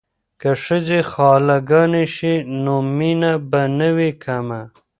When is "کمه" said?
4.23-4.61